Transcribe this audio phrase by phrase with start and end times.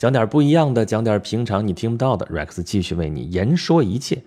[0.00, 2.24] 讲点不一样的，讲点平常你听不到的。
[2.28, 4.22] Rex 继续为你言说一切。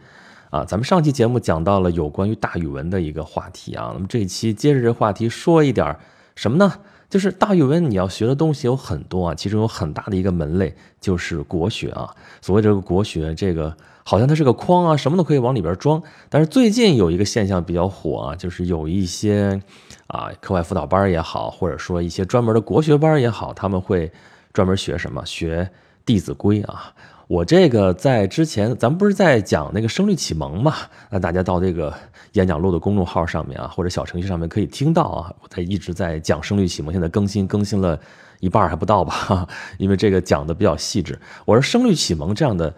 [0.52, 5.98] 啊，咱们上期节目讲到了有关于大语文的一个话题啊，那么这一期接着这话题说一点
[6.36, 6.72] 什么呢？
[7.10, 12.08] 就是大语文你要学的东西有很多啊，其中有很大的一个门类就是国学啊。
[12.40, 16.00] 所谓这个国学，这个好像它是个筐啊，什么都可以往里边装。
[16.30, 19.60] 但是最近有一个现象比较火啊，就是有一些
[20.06, 24.12] 啊课外辅导班也好，或者说一些专门的国学班也好，他们会。
[24.54, 25.26] 专门学什么？
[25.26, 25.64] 学
[26.06, 26.94] 《弟子规》啊！
[27.28, 30.76] 我这个在之前，咱们不是在讲那个声律启蒙嘛？
[31.10, 31.92] 那大家到这个
[32.34, 35.34] 演讲录的公众号上面啊，或者小程序上面可以听到啊。
[35.42, 38.00] 我在一直在讲声律启蒙，现在更新更新了
[38.42, 39.48] 一半还不到吧？
[39.80, 41.20] 因为这个讲的比较细致。
[41.46, 42.72] 我说声律启蒙这样的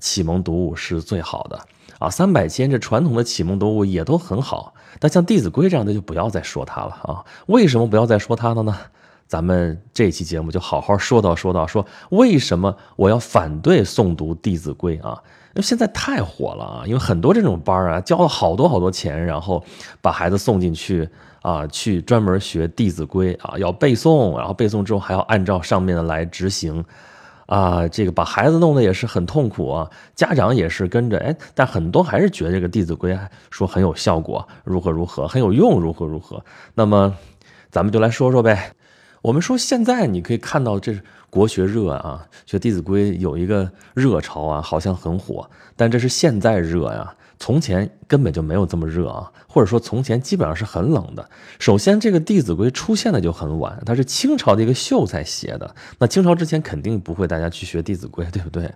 [0.00, 1.60] 启蒙读物是最好的
[2.00, 7.24] 啊，三百千这传统的启蒙读物也都很好，但像《弟子规》这样的就不要再说它了啊！
[7.46, 8.76] 为什么不要再说它了呢？
[9.30, 15.22] 咱们这期节目就好好说道说道，说为什么我要反对诵读《弟子规》啊？
[15.54, 16.82] 因为现在太火了啊！
[16.84, 19.64] 因为很多这种班啊，交了好多好多钱，然后
[20.02, 21.08] 把孩子送进去
[21.42, 26.84] 啊，去专门学《弟子规》啊，要背诵，然后背诵之后还要按照上面的来执行，
[27.46, 33.14] 啊，这个把孩子弄得也是很痛苦啊，家长也是跟着哎，但很多还是觉得这个《弟子规》
[33.48, 36.44] 说很有效果，如何如何，很有用，如何如何。
[36.74, 37.16] 那么
[37.70, 38.72] 咱们就来说说呗。
[39.22, 45.48] 我们说现在你可以看到这国学热啊，学《弟子规》有一个热潮啊，好像很火。
[45.76, 51.28] 但这是现在热呀，从前根本就没有这么热啊，或者说从前基本上是很冷的。
[51.58, 55.74] 首先，这个《弟子规》出现的就很晚，它是清朝的一个秀才写的。
[55.98, 58.72] 那清朝之前肯定不会大家去学《弟子规》，对不对？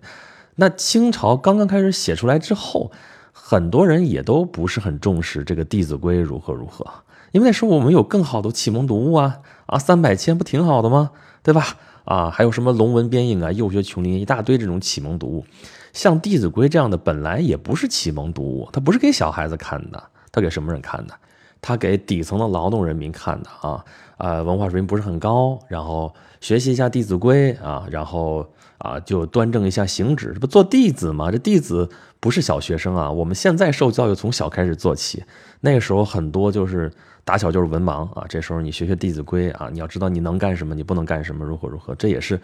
[0.56, 2.92] 那清朝刚刚开始写出来之后，
[3.32, 6.86] 很多人也都不是很重视这个《弟子规》如何如何。
[7.34, 11.10] 因为那时候我们有更好的启蒙读物啊啊，三百千不挺好的吗？
[11.42, 11.76] 对吧？
[12.04, 15.44] 啊，还有什么龙文边影啊、幼学琼林一大堆这种启蒙读物，
[15.92, 21.14] 像《弟子规》这样的本来也不是启蒙读物，它不是给小孩子看的，它给什么人看的？
[21.60, 23.84] 它给底层的劳动人民看的啊
[24.16, 28.46] 啊，文化水平不是很高，然后学习一下《弟子规》啊，然后
[28.78, 31.32] 啊就端正一下行止，这不做弟子吗？
[31.32, 31.90] 这弟子
[32.20, 35.24] 不是小学生啊，我们现在受教育从小开始做起，
[35.62, 36.92] 那个时候很多就是。
[37.24, 38.26] 打小就是文盲啊！
[38.28, 42.38] 这时候你学学《弟子规》啊，你要知道你能干什么，你不能干什么，如何如何，这也是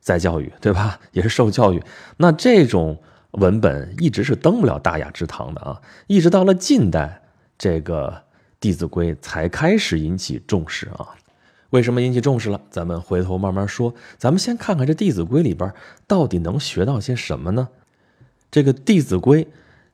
[0.00, 0.98] 在教育，对吧？
[1.12, 1.80] 也是受教育。
[2.16, 3.00] 那这种
[3.30, 5.80] 文本一直是登不了大雅之堂的啊！
[6.08, 7.22] 一直到了近代，
[7.56, 8.08] 这个
[8.58, 11.14] 《弟子规》才开始引起重视啊！
[11.70, 12.60] 为什么引起重视了？
[12.70, 13.94] 咱们回头慢慢说。
[14.18, 15.72] 咱们先看看这《弟子规》里边
[16.08, 17.68] 到底能学到些什么呢？
[18.50, 19.44] 这个《弟子规》，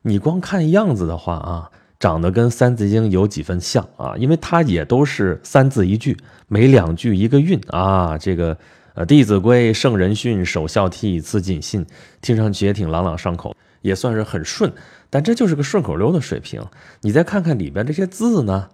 [0.02, 1.70] 你光看样子的话啊。
[2.00, 6.16] 长得跟《三字经》有几分像啊，因为它也都是三字一句，
[6.48, 8.16] 每两句一个韵啊。
[8.16, 8.56] 这个
[8.94, 11.84] 呃，《弟子规》圣人训，首孝悌，次谨信，
[12.22, 14.72] 听上去也挺朗朗上口，也算是很顺。
[15.10, 16.64] 但这就是个顺口溜的水平。
[17.02, 18.68] 你再看看里边这些字呢，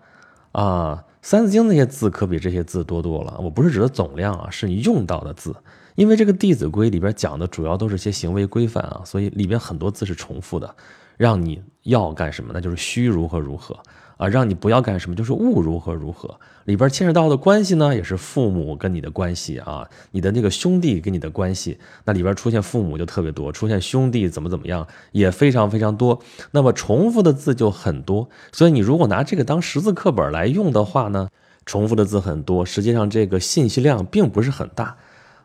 [0.53, 3.37] 啊，《三字经》那些字可比这些字多多了。
[3.41, 5.53] 我不是指的总量啊，是你用到的字。
[5.97, 10.75] 因为这个《弟子规》里边讲的主要都是些行为规范啊，所以里边很多字是重复的。
[11.17, 13.75] 让你要干什么，那就是虚如何如何
[14.19, 16.39] 啊；让你不要干什么，就是勿如何如何。
[16.67, 21.79] 里边牵扯到的关系呢，也是父母跟你的关系啊，你的那个兄弟跟你的关系。
[22.05, 26.21] 那里边出现父母就特别多，出现兄弟怎么怎么样也非常非常多。
[26.51, 31.31] 那么重复的字就很多，所以你如果拿这个当识字课本来用的话呢，
[31.65, 34.95] 重复的字很多，实际上这个信息量并不是很大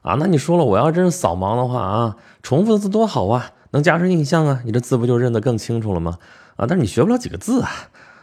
[0.01, 0.16] 啊。
[0.19, 3.51] 那你说了，我要真是扫盲的话啊，重复的字多好啊！
[3.72, 6.17] 能加深印象啊，你这字不就认得更清楚了吗？
[6.57, 7.72] 啊，但是你学不了几个字啊，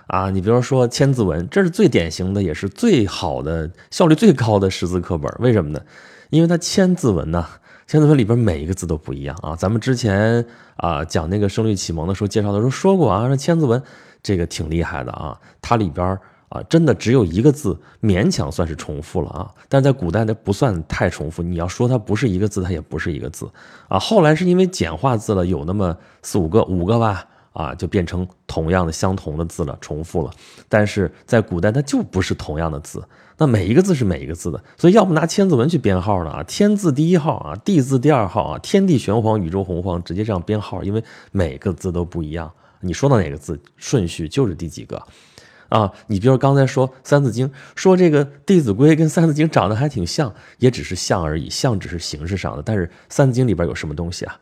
[0.09, 5.33] 啊，你比如说《千字文》，这是最典型的，也是最好的、效率最高的识字课本。
[5.39, 5.81] 为什么呢？
[6.29, 7.47] 因为它《千字文》呢，
[7.91, 9.57] 《千字文》里边每一个字都不一样啊。
[9.57, 10.45] 咱们之前
[10.77, 13.81] 啊讲那个声律启蒙的时候介绍的时候说过啊，《那千字文》
[14.23, 16.19] 这个挺厉害的啊，它里边。
[16.49, 21.43] 啊，真的只有一个字勉强算是重复了啊，但在古代那不算太重复。
[21.43, 23.51] 你要说它不是一个字，它也不是一个字
[23.89, 23.99] 啊。
[23.99, 30.31] 后来是因为简化字了，有那么四五个、五个吧，啊，就变成同样的、相同的字了，重复了。
[30.69, 33.03] 但是在古代它就不是同样的字，
[33.37, 42.51] 那每一个字是每一个字的，所以要不拿千字文去编号呢啊，天字第一号啊，地字第二号啊，天地玄黄，宇宙洪荒，直接这样编号，因为每个字都不一样。
[42.81, 45.03] 你说到哪个字，顺序就是第几个。
[45.69, 52.63] 啊，你比如刚才说《三字经》，说这个《弟子规》跟《三字经》长得还挺像，也只是像而已，像只是形式上的。
[52.63, 54.39] 但是《三字经》里边有什么东西啊？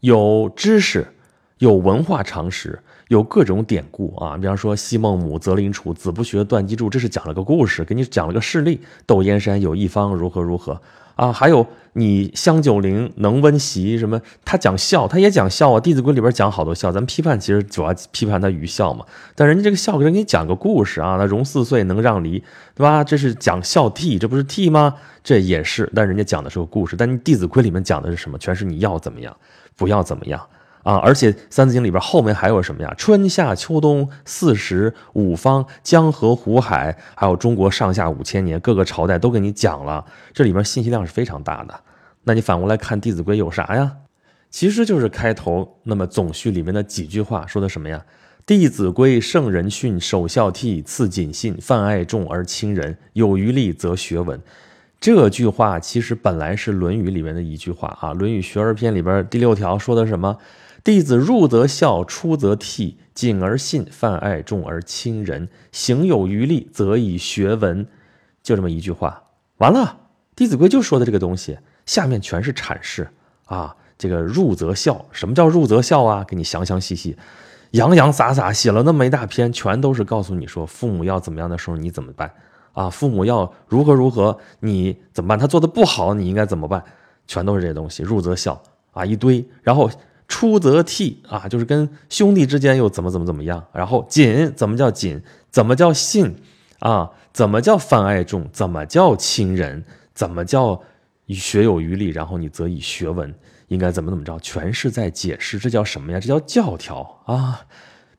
[0.00, 1.06] 有知识，
[1.58, 2.78] 有文化常识，
[3.08, 4.36] 有各种典故啊。
[4.36, 8.80] 比方说“昔孟母，择邻处，子不学，断机杼”，这是讲了个故事，给你讲了个事例。
[9.06, 10.80] 窦燕山有一方，如何如何
[11.16, 14.20] 啊，还有你香九龄能温席什么？
[14.44, 16.90] 他讲孝，他也讲孝啊，《弟子规》里边讲好多孝。
[16.90, 19.04] 咱们批判其实主要批判他愚孝嘛。
[19.34, 22.42] 但人家这个孝给人给你讲个故事啊，那融四岁能让梨，
[22.74, 23.04] 对吧？
[23.04, 24.94] 这是讲孝悌，这不是悌吗？
[25.22, 26.96] 这也是，但人家讲的是个故事。
[26.96, 28.36] 但你《弟子规》里面讲的是什么？
[28.38, 29.36] 全是你要怎么样，
[29.76, 30.40] 不要怎么样。
[30.84, 32.94] 啊，而且《三字经》里边后面还有什么呀？
[32.96, 40.04] 春夏秋冬四时五方江河湖海，还有中国上下五千年各个朝代都给你讲了，
[40.34, 41.74] 这里面信息量是非常大的。
[42.24, 43.96] 那你反过来看《弟子规》有啥呀？
[44.50, 48.04] 其实就是开头那么总序里面的几句话说的什么呀？
[48.46, 54.38] 《弟子规》圣人训，首孝悌，次谨信，泛爱众而亲仁，有余力则学文。
[55.00, 60.36] 这句话其实本来是《论语》里面的一句话啊，《论语学而篇》里边第六条说的什么？
[60.84, 67.86] 弟子入则孝，出则悌，谨而信，泛爱众而亲仁，行有余力，则以学文。
[68.42, 69.22] 就这么一句话，
[69.56, 69.80] 完了，
[70.36, 73.08] 《弟子规》就说的这个东西，下面全是阐释
[73.46, 73.74] 啊。
[73.96, 76.22] 这个入则孝，什么叫入则孝啊？
[76.28, 77.16] 给你详详细细、
[77.70, 82.30] 洋洋洒洒写了那么一大篇，全都是告诉你说，父母要怎么样的时候你怎么办
[82.74, 82.90] 啊？
[82.90, 85.38] 父母要如何如何，你怎么办？
[85.38, 86.84] 他做的不好，你应该怎么办？
[87.26, 88.02] 全都是这些东西。
[88.02, 89.90] 入则孝啊，一堆，然后。
[90.26, 93.64] 出则悌啊，就是跟兄弟之间又怎么怎么怎么样。
[93.72, 95.22] 然后谨，怎么叫谨？
[95.50, 96.34] 怎么叫信？
[96.80, 98.48] 啊，怎么叫泛爱众？
[98.52, 99.84] 怎么叫亲人？
[100.14, 100.82] 怎么叫
[101.28, 102.08] 学有余力？
[102.08, 103.34] 然后你则以学文，
[103.68, 104.38] 应该怎么怎么着？
[104.40, 106.20] 全是在解释，这叫什么呀？
[106.20, 107.66] 这叫教条啊，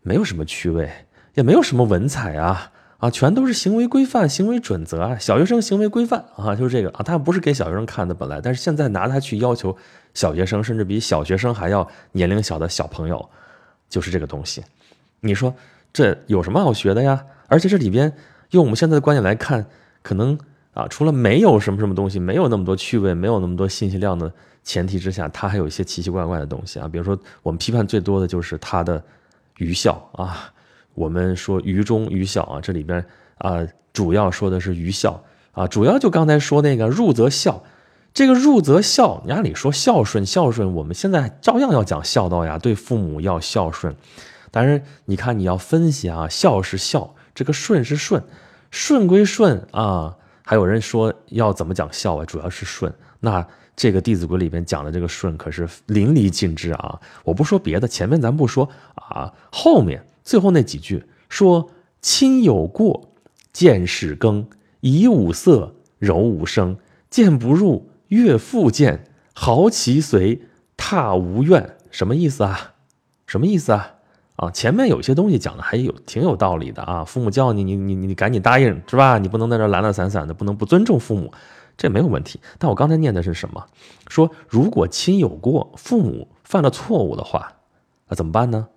[0.01, 0.91] 没有什么趣味，
[1.33, 2.71] 也没有什么文采啊。
[2.97, 9.75] 啊，全都是行为规范、行为准则啊，小学生行为规范啊，就是这个啊，他不是给小学生看的本来，但是现在拿它去要求
[10.13, 13.29] 小学生，甚至比小学生还要年龄小的小朋友，
[13.89, 14.63] 就是这个东西。
[15.19, 15.53] 你说
[15.91, 17.21] 这有什么好学的呀？
[17.47, 18.11] 而且这里边
[18.51, 19.65] 用我们现在的观点来看，
[20.01, 20.37] 可能
[20.73, 24.31] 啊，除了没有什么什么东西，没有那么多趣味，没有那么多信息量的
[24.63, 29.03] 前提之下，它还有一些奇奇怪怪的东西啊，比如说我们批判最多的就是它的
[29.57, 30.51] 愚孝啊。
[30.95, 33.05] 我们说愚忠愚孝啊，这里边
[33.37, 37.63] 啊主要说的是愚孝啊，主要就刚才说那个入则孝，
[38.13, 43.95] 这个入则孝，你按理说孝顺孝顺，我们现在照样要讲孝道呀，对父母要孝顺。
[44.51, 48.23] 但是你看你要分析啊，孝是孝，这个顺是顺，
[48.71, 52.93] 顺归顺啊，还有人说要怎么讲孝啊，主要是顺。
[53.19, 53.45] 那
[53.75, 56.99] 这个《弟子规》里边讲的这个顺可是淋漓尽致啊。
[57.25, 60.01] 我不说别的，前面咱不说啊，后面。
[60.25, 61.69] 最后那几句说
[62.01, 63.13] ：“亲有过，
[63.53, 64.43] 见使更；
[64.81, 66.77] 以五色，柔无声。
[67.09, 68.97] 谏不入，悦复谏；
[69.33, 70.41] 好其随，
[70.75, 72.73] 挞无怨。”什么意思啊？
[73.27, 73.93] 什么意思啊？
[74.35, 77.05] 啊，前面有些东西讲的还有挺有道理的啊。
[77.05, 79.17] 父母叫你，你你你赶紧答应是吧？
[79.17, 81.31] 你不能在这懒懒散散的，不能不尊重父母，
[81.77, 82.41] 这没有问题。
[82.57, 83.65] 但我刚才念的是什么？
[84.09, 87.53] 说如果亲有过，父母犯了错误的话，
[88.09, 88.67] 那怎么办呢？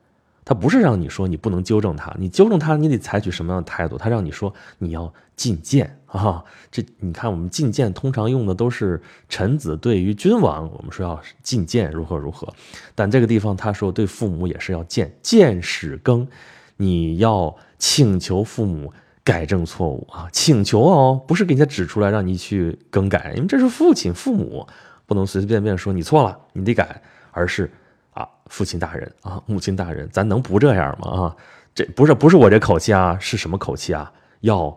[0.49, 3.99] 他不是让你说你不能纠正他，你纠正他，你得采取什么样的态度？
[3.99, 6.43] 他让你说你要进谏啊！
[6.71, 8.99] 这你看，我们进谏通常用的都是
[9.29, 12.49] 臣子对于君王，我们说要进谏如何如何。
[12.95, 16.27] 但这个地方他说对父母也是要谏，谏使更，
[16.79, 18.91] 你要请求父母
[19.23, 20.31] 改正错误啊！
[20.33, 24.67] 请求哦，不是给人家指出来让你去更改，因为这是父亲父母，
[25.05, 27.03] 不能随随便便说你错了，你得改，
[27.33, 27.71] 而是。
[28.49, 31.11] 父亲大人啊，母亲大人，咱能不这样吗？
[31.11, 31.37] 啊，
[31.75, 34.13] 这不是不是我这口气啊，是什么口气啊？
[34.41, 34.77] 要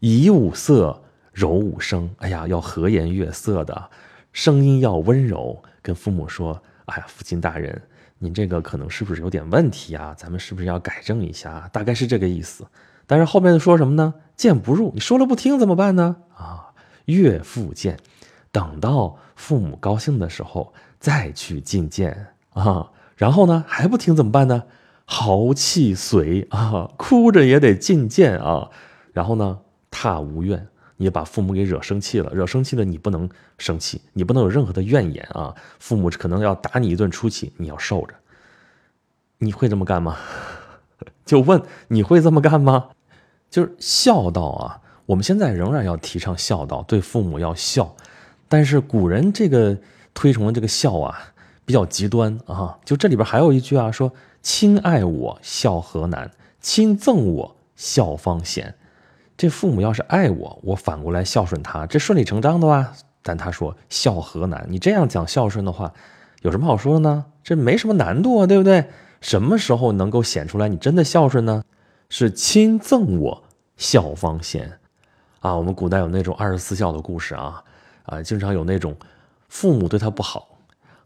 [0.00, 1.00] 以五色
[1.32, 3.90] 柔五声，哎呀，要和颜悦色的
[4.32, 7.80] 声音要温柔，跟父母说，哎呀，父亲大人，
[8.18, 10.14] 您这个可能是不是有点问题啊？
[10.16, 11.68] 咱们是不是要改正一下？
[11.72, 12.66] 大概是这个意思。
[13.06, 14.14] 但是后面说什么呢？
[14.36, 16.16] 谏不入，你说了不听怎么办呢？
[16.34, 16.70] 啊，
[17.04, 17.98] 悦复谏，
[18.50, 22.28] 等到父母高兴的时候再去进谏。
[22.50, 22.90] 啊，
[23.22, 24.64] 然后呢还不听怎么办呢？
[25.04, 28.68] 豪气随啊，哭着也得进谏啊。
[29.12, 29.60] 然后呢，
[29.92, 35.54] 踏无怨，你把父母给惹生气了，惹生气了你不能生气，你不能有任何的怨言啊。
[35.78, 38.14] 父母可能要打你一顿出气，你要受着。
[39.38, 40.16] 你会这么干吗？
[41.24, 42.88] 就问你会这么干吗？
[43.48, 47.94] 就是孝道啊，我们现在仍然要提倡孝道，对父母要孝。
[48.48, 49.78] 但是古人这个
[50.12, 51.31] 推崇的这个孝啊。
[51.64, 52.78] 比较极端啊！
[52.84, 58.74] 就这里边还有一句啊，说亲爱我孝何难，亲憎我孝方贤。
[59.36, 62.92] 这父母要是爱我，我反过来孝顺他，这顺理成章的吧？
[63.22, 65.92] 但他说孝何难，你这样讲孝顺的话，
[66.42, 67.26] 有什么好说的呢？
[67.42, 68.86] 这没什么难度啊，对不对？
[69.20, 71.62] 什么时候能够显出来你真的孝顺呢？
[72.08, 73.42] 是亲憎我
[73.76, 74.78] 孝方贤
[75.40, 75.54] 啊！
[75.54, 77.62] 我们古代有那种二十四孝的故事啊。
[78.04, 78.96] 啊，经常有那种
[79.48, 80.51] 父母对他不好，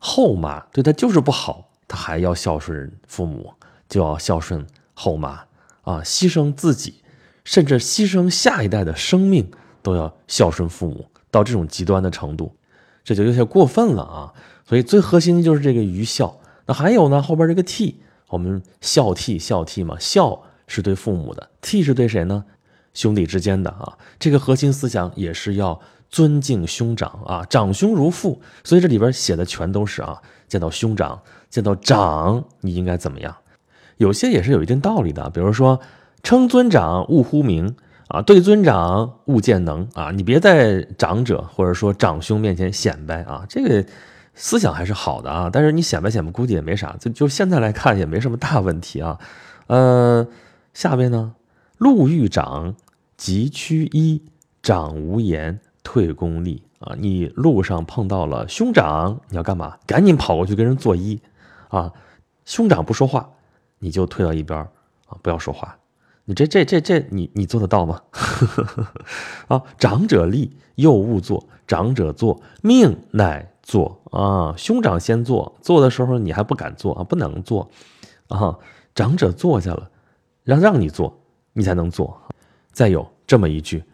[0.09, 3.53] 后妈对他就是不好，他还要孝顺父母，
[3.89, 5.31] 就要孝顺后妈
[5.83, 7.03] 啊，牺牲自己，
[7.43, 9.51] 甚至牺牲下一代的生命
[9.83, 12.55] 都要孝顺父母，到这种极端的程度，
[13.03, 14.33] 这就有些过分了啊。
[14.65, 16.39] 所以最核心的就是这个愚孝。
[16.67, 17.97] 那还有呢，后边这个悌，
[18.29, 22.45] 我们孝悌孝悌嘛，孝是对父母的，悌是对谁呢？
[22.95, 28.41] 兄弟之间的啊，这个核心思想也是要尊敬兄长啊，长兄如父。
[28.65, 31.21] 所以这里边写的全都是啊，见到兄长，
[31.51, 33.37] 见到长，你应该怎么样？
[33.99, 35.81] 有些也是有一定道理的，比如说
[36.23, 37.77] 称尊长勿呼名
[38.09, 43.85] 啊，对尊长勿见能啊，你别在长者或者说长兄面前显摆啊，这个
[44.35, 45.51] 思想还是好的啊。
[45.53, 49.19] 但是你显摆显摆，估计也没啥，就就现在来看也没什么大问题啊。
[49.67, 50.27] 呃，
[50.75, 51.35] 下边呢，
[51.79, 52.75] 路遇长。
[53.17, 54.21] 急趋揖，
[54.63, 56.97] 长无言，退功立啊！
[56.99, 59.79] 你路上碰到了兄长，你要干嘛？
[59.87, 61.21] 赶紧跑过去跟人作揖
[61.69, 61.93] 啊！
[62.45, 63.31] 兄长不说话，
[63.79, 64.59] 你就退到一边
[65.07, 65.79] 啊，不要说话。
[66.25, 68.03] 你这这这这，你你做得到吗？
[69.47, 69.63] 啊！
[69.79, 74.53] 长者立，幼勿坐；长者坐，命乃坐啊！
[74.57, 77.71] 兄长先坐，坐的时候你还不敢坐啊，不能坐
[78.27, 78.59] 啊！
[78.93, 79.89] 长者坐下了，
[80.43, 81.17] 让让你坐，
[81.53, 82.21] 你才能坐。
[82.73, 83.85] 再有这么一句，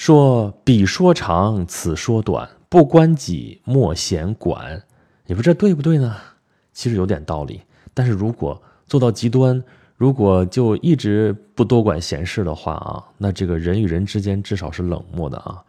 [0.00, 4.82] 说彼说长，此说短，不关己，莫闲管。
[5.26, 6.16] 你说这对不对呢？
[6.72, 7.60] 其实有点道理。
[7.92, 9.62] 但是如果做到极端，
[9.98, 15.62] 如果就一直不多管闲事的话啊，那这个人与人之间至少是冷漠的啊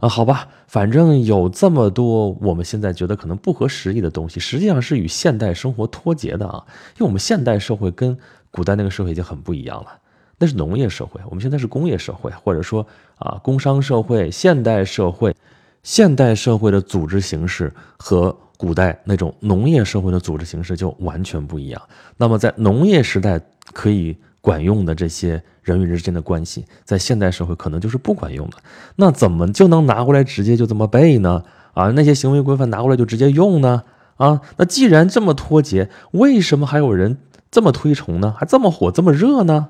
[0.00, 6.62] 啊，好吧，反正有这么多我们现在觉得可能不合时宜的东西，实际上是与现代生活脱节的啊，
[6.98, 8.18] 因为我们现代社会跟
[8.50, 9.98] 古代那个社会已经很不一样了。
[10.40, 12.84] 那是农业社会，我们现在是工业社会，或者说
[13.18, 15.36] 啊，工商社会、现代社会，
[15.82, 21.82] 现代社会的组织形式和古代那种农业社会的组织形式就完全不一样。
[22.16, 23.38] 那么，在农业时代
[23.74, 28.56] 可以管用的这些人与人之间的关系，在现代社会可能就是不管用的。
[28.96, 31.44] 那怎么就能拿过来直接就这么背呢？
[31.74, 33.82] 啊，那些行为规范拿过来就直接用呢？
[34.16, 37.18] 啊，那既然这么脱节，为什么还有人
[37.50, 38.34] 这么推崇呢？
[38.38, 39.68] 还这么火，这么热呢？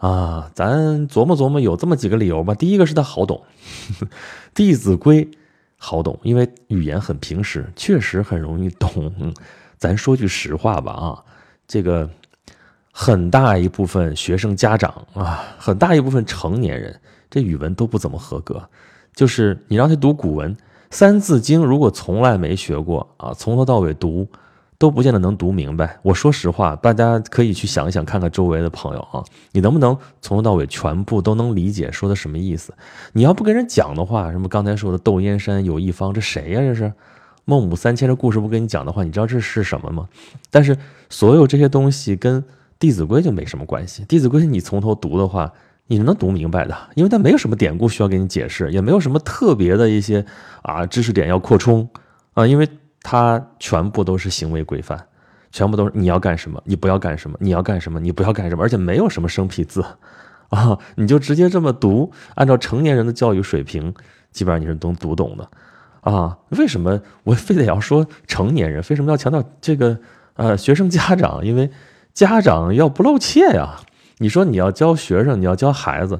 [0.00, 2.54] 啊，咱琢磨琢磨，有这么几个理由吧。
[2.54, 3.42] 第一个是他好懂，
[4.54, 5.24] 《弟子规》
[5.76, 9.12] 好懂，因为语言很平实，确实很容易懂。
[9.76, 11.24] 咱说句实话吧，啊，
[11.68, 12.08] 这个
[12.90, 18.62] 很大一部分学生家长啊，很大一部分成年人，这语文都不怎么合格。
[19.14, 20.56] 就是你让他读古文
[20.90, 24.26] 《三字经》，如果从来没学过啊，从头到尾读。
[24.80, 25.98] 都不见得能读明白。
[26.00, 29.22] 我说实话，大家可以去想一想，看看周围的朋友啊，
[29.52, 32.72] 你能不能从头到尾全部都能理解说的什么意思？
[33.12, 36.60] 你要不跟人讲的话，什么刚才说的窦燕山有一方，这谁呀？
[36.62, 36.90] 这是
[37.44, 40.08] 孟母三迁的故事，不跟你讲的话，你知道这是什么吗？
[40.50, 40.74] 但是
[41.10, 42.40] 所有这些东西跟
[42.78, 44.02] 《弟子规》就没什么关系。
[44.06, 45.52] 《弟子规》你从头读的话，
[45.88, 50.24] 你是能读明白的，因为它没有什么典故需要给你解释，也没有什么特别的一些
[50.62, 51.86] 啊知识点要扩充
[52.32, 52.66] 啊，因为。
[53.02, 54.98] 它全部都是行为规范，
[55.50, 59.84] 全部都是你要干什么，你不要干什么，你要干什么，你不要干什么，而且没有什么生僻字，
[60.50, 63.94] 啊，你就直接这么读，按照成年人的教育水平，
[64.32, 65.48] 基本上你是能读懂的，
[66.00, 68.82] 啊，为什么我非得要说成年人？
[68.90, 69.98] 为什么要强调这个？
[70.34, 71.70] 呃，学生家长，因为
[72.14, 73.76] 家长要不露怯呀。
[74.18, 76.18] 你说你要教学生，你要教孩子。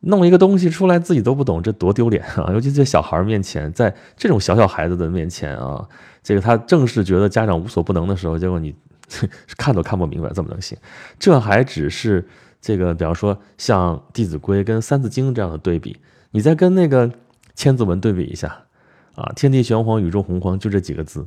[0.00, 2.50] 弄一个东西出来自己都不懂，这多丢脸啊！
[2.54, 5.86] 尤其在小孩面前，在这种小小孩子的面前啊，
[6.22, 8.74] 这个他正是觉得家长无所不能的时候，结果你
[9.58, 10.78] 看都看不明白，怎么能行？
[11.18, 12.26] 这还只是
[12.60, 15.98] 这个，比方说像《弟子规》跟《三字经》这样的对比，
[16.30, 17.08] 你再跟那个
[17.54, 18.64] 《千字文》对比一下
[19.16, 21.26] 啊，“天地玄黄，宇宙洪荒”就这几个字。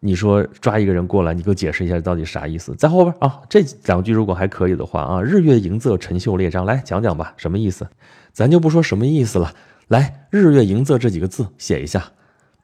[0.00, 2.74] 你说抓一个人过来，你给我解释一下到底啥意思？
[2.74, 7.86] 在后边啊，这两句如果还可以的话啊，日月盈仄，辰宿列张，来讲讲吧，什么意思？
[8.32, 9.52] 咱就不说什么意思了，
[9.88, 12.12] 来，日月盈仄这几个字写一下，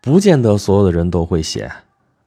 [0.00, 1.70] 不见得所有的人都会写，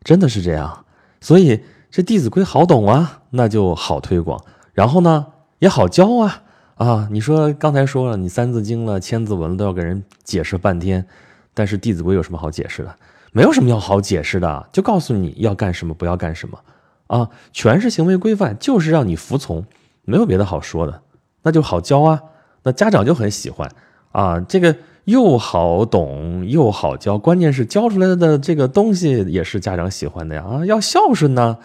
[0.04, 0.86] 真的是这样。
[1.22, 5.26] 所以这《弟子规》好懂啊，那就好推广，然后呢
[5.58, 6.44] 也好教啊
[6.76, 7.10] 啊！
[7.12, 11.06] 你说刚才说了，你《三字经》了，《千字文》都要给人解释半天，
[11.54, 12.96] 但是《弟子规》有什么好解释的？
[13.32, 16.60] 没有什么要好解释的，就告诉你要干什么，不要干什么，
[17.08, 19.66] 啊，全是行为规范，就是让你服从，
[20.04, 21.02] 没有别的好说的，
[21.44, 22.22] 那就好教啊，
[22.64, 23.70] 那家长就很喜欢
[24.12, 31.58] 啊，这个又好懂又好教，关键是教出来的这个东西也是家长喜欢的呀，啊，要孝顺呢，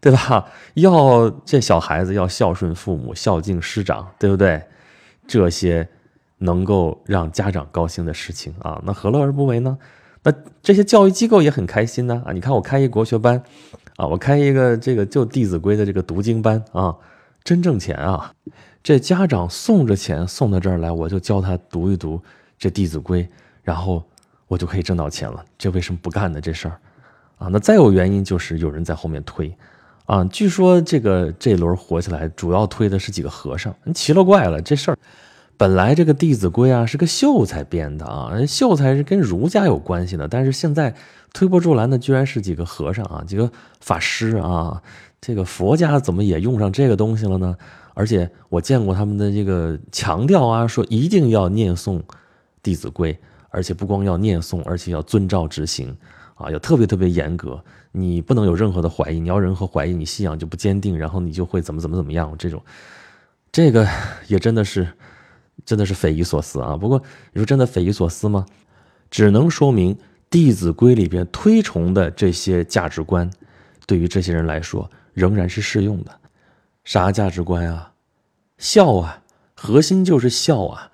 [0.00, 0.46] 对吧？
[0.74, 4.62] 要这小孩子要孝顺父母，孝敬师长，对不对？
[5.28, 5.88] 这些
[6.38, 9.78] 能够让家长高兴的事情啊，那何乐而不为呢？
[10.24, 12.32] 那这些教育机构也很开心呢啊！
[12.32, 13.42] 你看我开一国学班，
[13.96, 16.94] 啊，我开一个这个就《弟子规》的这个读经班啊，
[17.42, 18.32] 真挣钱啊！
[18.84, 22.20] 这家长送着钱送到这儿来，我就教他读一读
[22.56, 23.24] 这《弟子规》，
[23.62, 24.04] 然后
[24.46, 25.44] 我就可以挣到钱了。
[25.58, 26.40] 这为什么不干呢？
[26.40, 26.78] 这事儿
[27.38, 29.52] 啊，那再有原因就是有人在后面推
[30.06, 30.24] 啊。
[30.26, 34.98] 据说这个这轮火起来，主要推的是几个和尚，奇了怪了，这事儿。
[35.62, 40.92] 本来这个《弟子规》啊是个秀才编的啊，秀才是跟儒家有关系的，但是现在
[41.32, 44.82] 推波助澜的居然是几个和尚啊，几个法师啊，
[45.20, 47.56] 这个佛家怎么也用上这个东西了呢？
[47.94, 51.98] 而且我见过他们的这个强调啊，说一定要念诵
[52.60, 53.14] 《弟子规》，
[53.50, 55.96] 而且不光要念诵，而且要遵照执行
[56.34, 62.60] 啊，要特别特别严格，你不能有任何的怀疑，你要任何怀疑，你信仰就不坚定，然后你就会怎么怎么怎么样，这种，
[63.52, 63.86] 这个
[64.26, 64.88] 也真的是。
[65.64, 66.76] 真的是匪夷所思啊！
[66.76, 68.44] 不过你说真的匪夷所思吗？
[69.10, 69.94] 只能说明
[70.30, 73.30] 《弟子规》里边推崇的这些价值观，
[73.86, 76.10] 对于这些人来说仍然是适用的。
[76.84, 77.92] 啥价值观啊？
[78.58, 79.22] 孝啊，
[79.54, 80.90] 核心就是孝啊。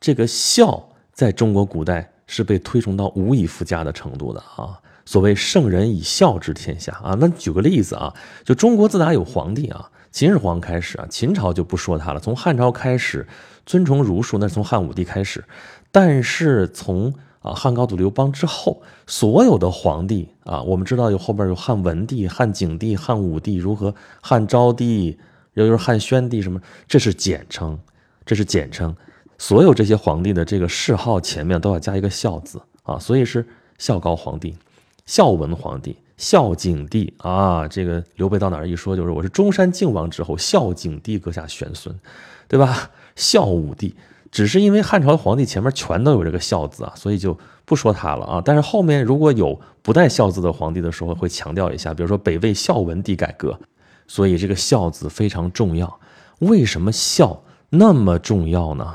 [0.00, 4.80] 这个孝在中国古代是被推崇到无以复加的程度的啊。
[5.06, 7.16] 所谓圣人以孝治天下啊。
[7.18, 8.14] 那举个例子啊，
[8.44, 13.26] 就中国自打有皇帝啊，秦始皇开始啊，秦朝就不说他了，从汉朝开始。
[13.66, 15.44] 尊崇儒术，那是从汉武帝开始，
[15.92, 25.16] 但是从啊汉高祖刘邦之后，所有的皇帝啊，我们知道有后边有汉文帝、汉景帝、汉武帝，如何汉昭帝，
[25.54, 26.60] 又又是汉宣帝，什么？
[26.88, 27.78] 这是简称，
[28.26, 28.96] 这是简称。
[29.38, 33.46] 所有这些皇帝的这个谥号前面都要加一个孝字啊，所以是
[33.78, 34.56] 孝高皇帝、
[35.06, 37.66] 孝文皇帝、孝景帝啊。
[37.66, 41.98] 这个刘备到哪儿一说就是我是中山靖王之后，孝景帝阁下玄孙，
[42.46, 42.90] 对吧？
[43.16, 43.96] 孝武帝，
[44.30, 48.42] 只是因为汉朝的皇帝前面全都有这个孝字啊，所以就不说他了啊。
[48.44, 53.58] 但是后面如果有不带孝字的皇帝的时候，会强调一下，比如说北魏孝文帝改革，
[54.06, 55.98] 所以这个孝字非常重要。
[56.40, 58.94] 为什么孝那么重要呢？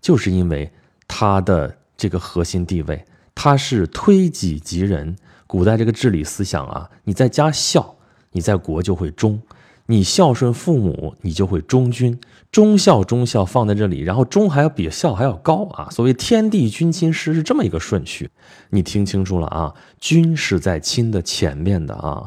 [0.00, 0.70] 就是因为
[1.08, 3.04] 他的这个核心地位，
[3.34, 5.16] 他是推己及人。
[5.50, 7.96] 古代这个治理思想啊，你在家孝，
[8.30, 9.42] 你在国就会忠。
[9.86, 12.16] 你孝顺父母，你就会忠君。
[12.52, 15.88] 忠孝忠孝放在这里，然后忠还要比孝还要高啊！
[15.90, 18.30] 所谓天地君亲师是这么一个顺序，
[18.68, 19.74] 你听清楚了啊？
[19.98, 22.24] 君是在亲的前面的啊。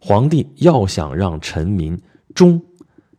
[0.00, 1.96] 皇帝要想让臣民
[2.34, 2.60] 忠，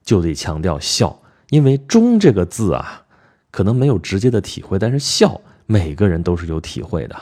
[0.03, 1.17] 就得强调孝，
[1.49, 3.05] 因为忠这个字啊，
[3.51, 7.15] 可能没有直接的体会，但是孝每个人都是有体会的。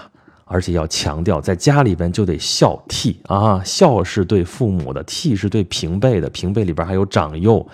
[0.47, 7.67] 而且要强调，在家里边就得孝悌啊，孝是对父母的，悌是对平辈的，平辈里边还有长幼。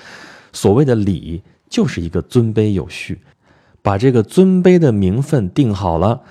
[0.51, 3.21] 所谓的礼，就是一个尊卑有序，
[3.81, 6.21] 把这个尊卑的名分定好了，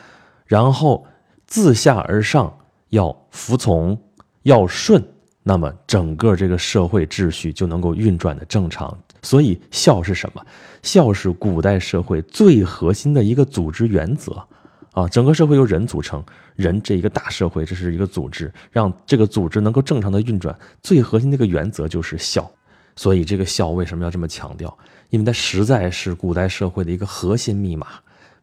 [0.46, 1.06] 然后
[1.46, 2.52] 自下而上
[2.90, 3.98] 要服从，
[4.42, 5.02] 要顺，
[5.42, 8.96] 那么整个这个社会秩序就能够运转的正常。
[9.22, 10.44] 所以，孝是什么？
[10.82, 14.44] 孝是古代社会最核心的一个组织原则。
[14.92, 16.22] 啊，整个社会由人组成，
[16.54, 22.50] 人这一个大社会，这是一个组织，让这个组织能够正常的运转，最核心的一个原则就是孝。
[22.94, 24.76] 所以这个孝为什么要这么强调？
[25.08, 27.86] 因为它实在是古代社会的一个核心密码，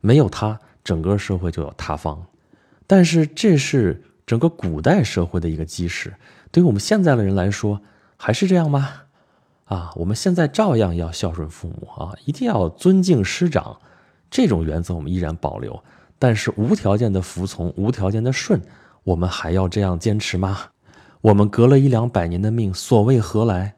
[0.02, 2.26] 没有它，整个社会就要塌方。
[2.88, 6.12] 但是这是整个古代社会的一个基石，
[6.52, 7.80] 对于我们现在的人来说，
[8.18, 8.90] 还是这样吗？
[9.66, 13.78] 啊，我们现在照样要孝顺父母啊，一定要尊敬师长，
[14.32, 15.84] 这种原则我们依然保留。
[16.20, 18.62] 但是无条件的服从，无条件的顺，
[19.04, 20.60] 我们还要这样坚持吗？
[21.22, 23.76] 我们隔了一两百年的命，所谓何来？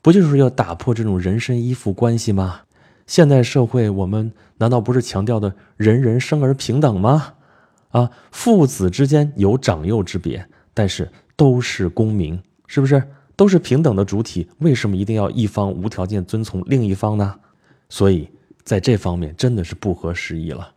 [0.00, 2.62] 不就是要打破这种人身依附关系吗？
[3.06, 7.34] 现代社会，我们难道不是强调的人人生而平等吗？
[7.90, 13.02] 啊，父子之间有长幼之别，但是都是公民，是不是？
[13.34, 17.34] 都是平等的主体，为什么一定要一方无条件遵从另一方呢？
[17.88, 18.28] 所以
[18.62, 20.72] 在这方面真的是不合时宜了。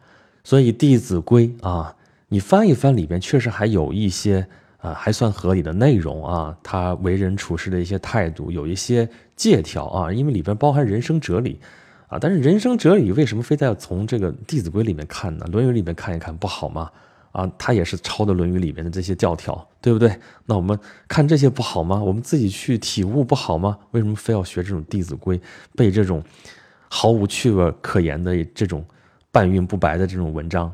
[0.46, 1.96] 所以《弟子规》啊，
[2.30, 4.46] 你翻一翻里边，确实还有一些
[4.78, 11.60] 啊还算合理的内容啊，他为人处事的一些态度，有一些借条啊，因为里边包含人生哲理
[12.08, 12.20] 啊。
[12.22, 15.46] 但是人生哲理为什么非得要从这个《弟子规》里面看呢？
[15.52, 16.92] 《论语》里面看一看不好吗？
[17.32, 20.16] 啊，他也是抄的《论语》里面的这些教条，对不对？
[20.46, 20.78] 那我们
[21.08, 22.02] 看这些不好吗？
[22.04, 23.76] 我们自己去体悟不好吗？
[23.92, 25.40] 为什么非要学这种《弟子规》，
[25.76, 26.24] 背这种
[26.88, 28.86] 毫无趣味可言的这种？
[29.36, 30.74] 半晕不白的这种文章，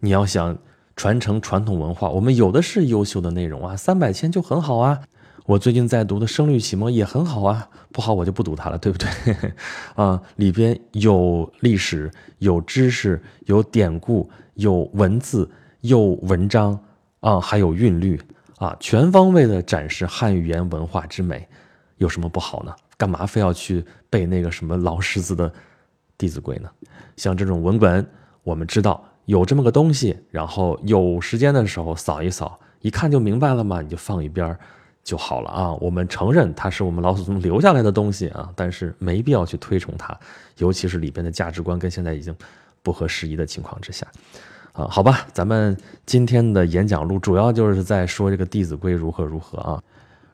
[0.00, 0.58] 你要想
[0.96, 5.00] 传承传统文化，我们有的是优秀的内容啊，三百千就很好啊。
[5.46, 9.08] 我最近在读的《声律启蒙》也很好啊，不好我就不读它了，对不对？
[9.94, 15.48] 啊，里边有历史，有知识，有典故，有文字，
[15.82, 16.76] 有文章
[17.20, 18.20] 啊，还有韵律
[18.58, 21.46] 啊，全方位的展示汉语言文化之美，
[21.98, 22.74] 有什么不好呢？
[22.96, 25.48] 干嘛非要去背那个什么老狮子的
[26.20, 26.68] 《弟子规》呢？
[27.16, 28.06] 像这种文本，
[28.42, 34.54] 我们知道有这么个东西，然后有时间的时候扫一扫，一看就明白了嘛，你就放一边
[35.02, 35.72] 就好了啊。
[35.80, 40.14] 我们承认它是我们老祖宗留下来的东西啊，但是没必要去推崇它，
[40.58, 42.36] 尤其是里边的价值观跟现在已经
[42.82, 44.06] 不合时宜的情况之下。
[44.72, 49.82] 啊，好吧，咱们今天的演讲录主要就是在说这个《弟子规》如何如何啊。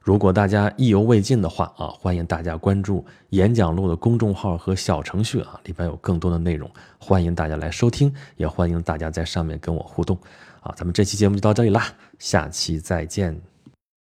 [0.07, 10.16] 如果大家意犹未尽的话啊，欢迎大家关注演讲录的公众号和小程序啊，里边有更多的内容，欢迎大家来收听，也欢迎大家在上面跟我互动。
[10.61, 13.37] 啊，咱们这期节目就到这里啦，下期再见。